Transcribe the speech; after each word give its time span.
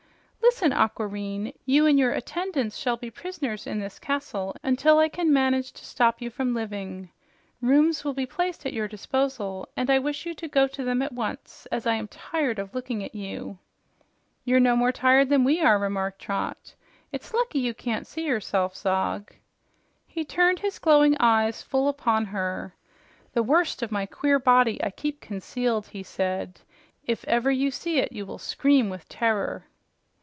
"Listen, 0.43 0.73
Aquareine, 0.73 1.53
you 1.65 1.85
and 1.85 1.97
your 1.97 2.11
attendants 2.11 2.75
shall 2.75 2.97
be 2.97 3.09
prisoners 3.09 3.65
in 3.65 3.79
this 3.79 3.97
castle 3.99 4.53
until 4.61 4.99
I 4.99 5.07
can 5.07 5.31
manage 5.31 5.71
to 5.71 5.85
stop 5.85 6.21
you 6.21 6.29
from 6.29 6.53
living. 6.53 7.09
Rooms 7.61 8.03
will 8.03 8.13
be 8.13 8.25
placed 8.25 8.65
at 8.65 8.73
your 8.73 8.87
disposal, 8.87 9.69
and 9.77 9.89
I 9.89 9.97
wish 9.97 10.25
you 10.25 10.33
to 10.35 10.49
go 10.49 10.67
to 10.67 10.83
them 10.83 11.01
at 11.01 11.13
o 11.17 11.25
nce, 11.25 11.67
as 11.71 11.87
I 11.87 11.93
am 11.95 12.09
tired 12.09 12.59
of 12.59 12.75
looking 12.75 13.01
at 13.01 13.15
you." 13.15 13.59
"You're 14.43 14.59
no 14.59 14.75
more 14.75 14.91
tired 14.91 15.29
than 15.29 15.45
we 15.45 15.61
are," 15.61 15.79
remarked 15.79 16.19
Trot. 16.21 16.75
"It's 17.13 17.33
lucky 17.33 17.59
you 17.59 17.73
can't 17.73 18.05
see 18.05 18.25
yourself, 18.25 18.75
Zog." 18.75 19.31
He 20.05 20.25
turned 20.25 20.59
his 20.59 20.79
glowing 20.79 21.15
eyes 21.17 21.61
full 21.61 21.87
upon 21.87 22.25
her. 22.25 22.75
"The 23.31 23.41
worst 23.41 23.81
of 23.81 23.91
my 23.91 24.05
queer 24.05 24.37
body 24.37 24.83
I 24.83 24.89
keep 24.91 25.21
concealed," 25.21 25.87
he 25.87 26.03
said. 26.03 26.59
"If 27.07 27.23
ever 27.25 27.49
you 27.51 27.71
see 27.71 27.99
it, 27.99 28.11
you 28.11 28.25
will 28.25 28.37
scream 28.37 28.89
with 28.89 29.07
terror." 29.07 29.65